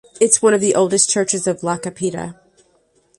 [0.19, 2.33] It’s one of the oldest churches of La Cepeda.